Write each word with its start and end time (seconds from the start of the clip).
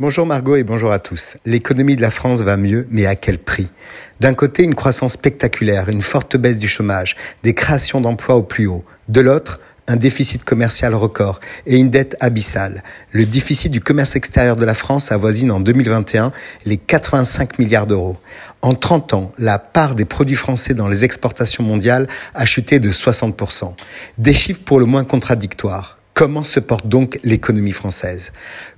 Bonjour 0.00 0.24
Margot 0.24 0.56
et 0.56 0.64
bonjour 0.64 0.90
à 0.90 0.98
tous. 0.98 1.36
L'économie 1.44 1.96
de 1.96 2.00
la 2.00 2.10
France 2.10 2.40
va 2.40 2.56
mieux, 2.56 2.86
mais 2.90 3.04
à 3.04 3.14
quel 3.14 3.38
prix? 3.38 3.68
D'un 4.20 4.32
côté, 4.32 4.62
une 4.62 4.74
croissance 4.74 5.12
spectaculaire, 5.12 5.90
une 5.90 6.00
forte 6.00 6.38
baisse 6.38 6.58
du 6.58 6.66
chômage, 6.66 7.14
des 7.42 7.52
créations 7.52 8.00
d'emplois 8.00 8.36
au 8.36 8.42
plus 8.42 8.66
haut. 8.66 8.84
De 9.10 9.20
l'autre, 9.20 9.60
un 9.86 9.96
déficit 9.96 10.44
commercial 10.44 10.94
record 10.94 11.40
et 11.66 11.76
une 11.76 11.90
dette 11.90 12.16
abyssale. 12.20 12.82
Le 13.10 13.26
déficit 13.26 13.70
du 13.70 13.80
commerce 13.80 14.16
extérieur 14.16 14.56
de 14.56 14.64
la 14.64 14.72
France 14.72 15.12
avoisine 15.12 15.50
en 15.50 15.60
2021 15.60 16.32
les 16.64 16.78
85 16.78 17.58
milliards 17.58 17.86
d'euros. 17.86 18.16
En 18.62 18.72
30 18.74 19.12
ans, 19.12 19.32
la 19.36 19.58
part 19.58 19.94
des 19.94 20.06
produits 20.06 20.36
français 20.36 20.72
dans 20.72 20.88
les 20.88 21.04
exportations 21.04 21.64
mondiales 21.64 22.08
a 22.34 22.46
chuté 22.46 22.80
de 22.80 22.90
60%. 22.90 23.74
Des 24.16 24.32
chiffres 24.32 24.62
pour 24.64 24.80
le 24.80 24.86
moins 24.86 25.04
contradictoires. 25.04 25.98
Comment 26.14 26.44
se 26.44 26.60
porte 26.60 26.86
donc 26.86 27.18
l'économie 27.24 27.72
française? 27.72 28.32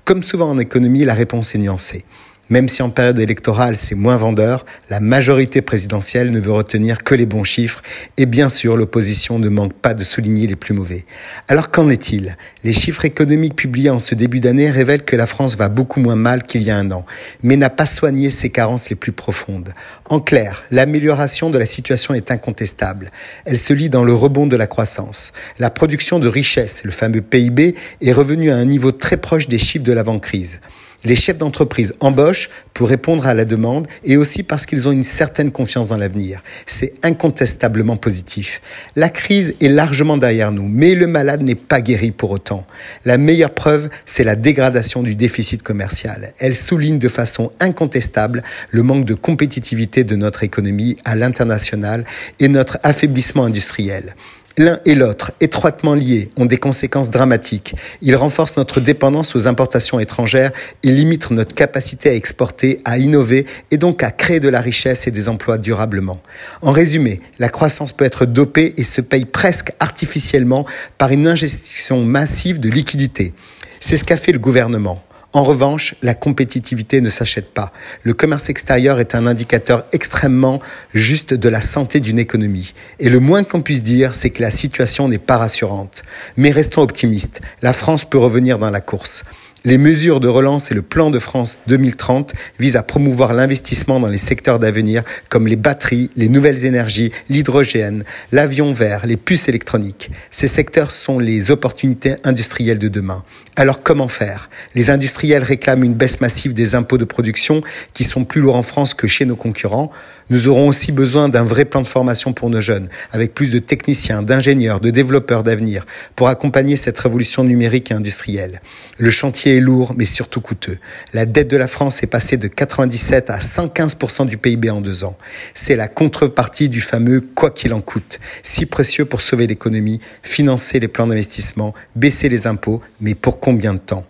Comme 0.05 0.23
souvent 0.23 0.51
en 0.51 0.59
économie, 0.59 1.05
la 1.05 1.15
réponse 1.15 1.55
est 1.55 1.59
nuancée. 1.59 2.05
Même 2.51 2.69
si 2.69 2.83
en 2.83 2.91
période 2.91 3.19
électorale 3.19 3.77
c'est 3.77 3.95
moins 3.95 4.17
vendeur, 4.17 4.67
la 4.91 5.01
majorité 5.01 5.63
présidentielle 5.63 6.31
ne 6.31 6.41
veut 6.41 6.53
retenir 6.53 6.99
que 6.99 7.15
les 7.15 7.25
bons 7.25 7.45
chiffres 7.45 7.83
et 8.19 8.27
bien 8.27 8.51
sûr 8.51 8.77
l'opposition 8.77 9.39
ne 9.39 9.49
manque 9.49 9.73
pas 9.73 9.95
de 9.95 10.05
souligner 10.05 10.47
les 10.47 10.57
plus 10.57 10.75
mauvais. 10.75 11.07
Alors 11.49 11.71
qu'en 11.71 11.89
est-il? 11.89 12.37
Les 12.63 12.75
chiffres 12.75 13.07
économiques 13.07 13.57
publiés 13.57 13.89
en 13.89 13.99
ce 13.99 14.15
début 14.15 14.41
d'année 14.41 14.71
révèlent 14.71 15.05
que 15.05 15.17
la 15.17 15.27
France 15.27 15.57
va 15.57 15.71
beaucoup 15.71 16.01
moins 16.01 16.17
mal 16.17 16.43
qu'il 16.43 16.63
y 16.63 16.71
a 16.71 16.77
un 16.77 16.91
an, 16.91 17.07
mais 17.43 17.57
n'a 17.57 17.71
pas 17.71 17.87
soigné 17.87 18.29
ses 18.29 18.51
carences 18.51 18.91
les 18.91 18.97
plus 18.97 19.13
profondes. 19.13 19.73
En 20.11 20.21
clair, 20.21 20.65
l'amélioration 20.71 21.49
de 21.49 21.59
la 21.59 21.67
situation 21.67 22.13
est 22.13 22.31
incontestable. 22.31 23.11
Elle 23.47 23.59
se 23.59 23.73
lit 23.73 23.89
dans 23.89 24.05
le 24.05 24.13
rebond 24.13 24.47
de 24.47 24.57
la 24.57 24.67
croissance. 24.67 25.33
La 25.59 25.71
production 25.71 26.19
de 26.19 26.29
richesse, 26.29 26.85
le 26.85 26.91
fameux 26.91 27.23
PIB, 27.23 27.75
est 28.03 28.13
revenue 28.13 28.51
à 28.51 28.57
un 28.57 28.67
niveau 28.67 28.93
très 28.93 29.17
proche 29.17 29.49
des 29.49 29.59
chiffres 29.59 29.85
de 29.85 29.93
l'avant-crise. 29.93 30.61
Les 31.05 31.17
chefs 31.17 31.39
d'entreprise 31.39 31.95
embauchent 32.01 32.49
pour 32.73 32.89
répondre 32.89 33.27
à 33.27 33.35
la 33.35 33.45
demande 33.45 33.87
et 34.05 34.17
aussi 34.17 34.43
parce 34.43 34.65
qu'ils 34.67 34.89
ont 34.89 34.93
une 34.93 35.05
certaine 35.05 35.53
confiance 35.53 35.89
dans 35.89 35.97
l'avenir. 35.97 36.43
C'est 36.67 36.95
incontestablement 37.03 37.97
positif. 37.97 38.63
La 38.97 39.11
crise 39.11 39.55
est 39.61 39.69
largement 39.69 40.17
derrière 40.17 40.51
nous, 40.51 40.67
mais 40.67 40.95
le 40.95 41.07
malade 41.07 41.43
n'est 41.43 41.55
pas 41.55 41.81
guéri 41.81 42.11
pour 42.11 42.31
autant. 42.31 42.67
La 43.05 43.19
meilleure 43.19 43.53
preuve, 43.53 43.91
c'est 44.07 44.25
la 44.25 44.35
dégradation 44.35 45.03
du 45.03 45.15
déficit 45.15 45.63
commercial. 45.63 46.33
Elle 46.39 46.57
souligne 46.57 46.99
de 46.99 47.09
façon 47.09 47.53
incontestable 47.61 48.43
le 48.71 48.83
manque 48.83 49.05
de 49.05 49.15
compétitivité 49.15 50.05
de 50.05 50.17
notre 50.17 50.43
économie 50.43 50.97
à 51.05 51.17
l'international 51.17 52.05
et 52.41 52.49
notre 52.49 52.79
affaiblissement 52.83 53.45
industriel. 53.45 54.15
L'un 54.57 54.79
et 54.85 54.95
l'autre, 54.95 55.33
étroitement 55.41 55.95
liés, 55.95 56.31
ont 56.37 56.47
des 56.47 56.59
conséquences 56.59 57.11
dramatiques. 57.11 57.75
Ils 58.03 58.15
renforcent 58.15 58.57
notre 58.57 58.79
dépendance 58.79 59.35
aux 59.35 59.49
importations 59.49 59.99
étrangères 59.99 60.53
et 60.85 60.93
limitent 60.93 61.33
notre 61.33 61.57
capacité 61.57 62.11
à 62.11 62.15
exporter, 62.15 62.81
à 62.85 62.99
innover 62.99 63.47
et 63.73 63.79
donc 63.79 64.05
à 64.05 64.13
créer 64.13 64.39
de 64.39 64.49
la 64.49 64.61
richesse 64.61 65.09
et 65.09 65.11
des 65.11 65.29
emplois 65.29 65.59
durablement. 65.59 66.23
En 66.63 66.71
résumé, 66.71 67.21
la 67.41 67.49
croissance 67.49 67.91
peut 67.91 68.05
être 68.05 68.27
dopée 68.27 68.75
et 68.77 68.85
se 68.85 69.01
paye 69.01 69.25
presque 69.25 69.73
artificiellement 69.81 70.67
par 70.99 71.11
une 71.11 71.27
ingestion 71.27 72.05
massive 72.05 72.61
de 72.61 72.69
liquidités. 72.69 73.33
C'est 73.81 73.97
ce 73.97 74.05
qu'a 74.05 74.17
fait 74.17 74.33
le 74.33 74.39
gouvernement. 74.39 75.03
En 75.35 75.43
revanche, 75.43 75.97
la 76.01 76.15
compétitivité 76.15 77.01
ne 77.01 77.11
s'achète 77.11 77.53
pas. 77.53 77.73
Le 78.05 78.15
commerce 78.15 78.51
extérieur 78.51 79.01
est 79.01 79.17
un 79.17 79.27
indicateur 79.27 79.85
extrêmement 79.91 80.61
juste 80.95 81.35
de 81.35 81.49
la 81.49 81.61
santé 81.61 81.99
d'une 81.99 82.21
économie. 82.21 82.73
Et 83.01 83.09
le 83.09 83.19
moins 83.19 83.43
qu'on 83.43 83.61
puisse 83.61 83.83
dire, 83.83 84.15
c'est 84.15 84.31
que 84.31 84.43
la 84.43 84.53
situation 84.53 85.09
n'est 85.09 85.19
pas 85.19 85.37
rassurante. 85.37 86.05
Mais 86.37 86.53
restons 86.53 86.83
optimistes. 86.83 87.41
La 87.63 87.73
France 87.73 88.05
peut 88.05 88.17
revenir 88.17 88.61
dans 88.61 88.71
la 88.71 88.81
course. 88.81 89.25
Les 89.67 89.79
mesures 89.79 90.21
de 90.21 90.29
relance 90.29 90.71
et 90.71 90.75
le 90.75 90.83
plan 90.83 91.11
de 91.11 91.19
France 91.19 91.59
2030 91.69 92.35
visent 92.61 92.77
à 92.77 92.83
promouvoir 92.83 93.33
l'investissement 93.33 93.99
dans 93.99 94.09
les 94.09 94.19
secteurs 94.19 94.59
d'avenir 94.59 95.03
comme 95.31 95.47
les 95.47 95.57
batteries, 95.57 96.11
les 96.17 96.29
nouvelles 96.29 96.67
énergies, 96.67 97.13
l'hydrogène, 97.31 98.05
l'avion 98.31 98.75
vert, 98.75 99.07
les 99.07 99.17
puces 99.17 99.49
électroniques. 99.49 100.11
Ces 100.31 100.49
secteurs 100.49 100.91
sont 100.91 101.19
les 101.19 101.51
opportunités 101.51 102.17
industrielles 102.25 102.79
de 102.79 102.89
demain. 102.89 103.25
Alors 103.57 103.83
comment 103.83 104.09
faire? 104.09 104.51
Les 104.75 104.91
industriels 104.91 105.45
réclament 105.45 105.85
une 105.85 105.95
baisse 105.95 106.21
massive 106.21 106.53
des 106.53 106.75
impôts 106.75 106.99
de 106.99 107.07
production 107.07 107.63
qui 107.95 108.05
sont 108.05 108.25
plus 108.25 108.43
lourds 108.43 108.57
en 108.57 108.63
France 108.63 108.93
que 108.93 109.07
chez 109.07 109.25
nos 109.25 109.37
concurrents. 109.37 109.91
Nous 110.29 110.49
aurons 110.49 110.69
aussi 110.69 110.91
besoin 110.91 111.29
d'un 111.29 111.45
vrai 111.45 111.65
plan 111.65 111.81
de 111.81 111.87
formation 111.87 112.33
pour 112.33 112.51
nos 112.51 112.61
jeunes, 112.61 112.89
avec 113.13 113.33
plus 113.33 113.51
de 113.51 113.59
techniciens, 113.59 114.23
d'ingénieurs, 114.23 114.81
de 114.81 114.91
développeurs 114.91 115.43
d'avenir, 115.43 115.87
pour 116.17 116.29
accompagner 116.29 116.77
cette 116.77 116.99
révolution 116.99 117.45
numérique 117.45 117.91
et 117.91 117.95
industrielle. 117.95 118.61
Le 118.99 119.11
chantier 119.11 119.54
lourd, 119.61 119.95
mais 119.97 120.05
surtout 120.05 120.41
coûteux. 120.41 120.79
La 121.13 121.27
dette 121.27 121.49
de 121.49 121.57
la 121.57 121.69
France 121.69 122.03
est 122.03 122.09
passée 122.09 122.37
de 122.37 122.49
97 122.49 123.31
à 123.31 123.39
115% 123.39 124.27
du 124.27 124.39
PIB 124.39 124.71
en 124.71 124.81
deux 124.81 125.05
ans. 125.05 125.17
C'est 125.55 125.77
la 125.77 125.89
contrepartie 125.89 126.69
du 126.69 126.81
fameux 126.81 127.21
quoi 127.21 127.51
qu'il 127.51 127.73
en 127.73 127.81
coûte, 127.81 128.21
si 128.43 128.67
précieux 128.67 129.05
pour 129.05 129.21
sauver 129.21 129.47
l'économie, 129.47 130.01
financer 130.23 130.81
les 130.81 130.89
plans 130.89 131.07
d'investissement, 131.07 131.75
baisser 131.97 132.29
les 132.29 132.47
impôts, 132.47 132.81
mais 133.01 133.15
pour 133.15 133.41
combien 133.41 133.75
de 133.75 133.79
temps? 133.79 134.07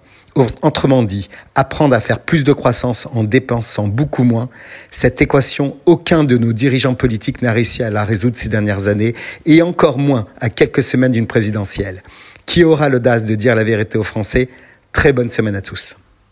Autrement 0.63 1.05
dit, 1.05 1.29
apprendre 1.55 1.95
à 1.95 2.01
faire 2.01 2.19
plus 2.19 2.43
de 2.43 2.53
croissance 2.53 3.07
en 3.13 3.23
dépensant 3.23 3.87
beaucoup 3.87 4.25
moins, 4.25 4.49
cette 4.91 5.23
équation, 5.23 5.77
aucun 5.87 6.25
de 6.25 6.37
nos 6.37 6.53
dirigeants 6.53 6.95
politiques 6.95 7.41
n'a 7.41 7.53
réussi 7.53 7.85
à 7.85 7.91
la 7.91 8.05
résoudre 8.05 8.37
ces 8.37 8.49
dernières 8.49 8.89
années, 8.89 9.15
et 9.47 9.63
encore 9.63 9.97
moins 9.97 10.27
à 10.41 10.49
quelques 10.49 10.83
semaines 10.83 11.13
d'une 11.13 11.29
présidentielle. 11.29 12.03
Qui 12.47 12.65
aura 12.65 12.89
l'audace 12.89 13.27
de 13.27 13.37
dire 13.37 13.55
la 13.55 13.63
vérité 13.63 13.97
aux 13.97 14.03
Français? 14.03 14.49
Très 14.95 15.13
bonne 15.13 15.29
semaine 15.29 15.57
à 15.57 15.61
tous. 15.61 15.97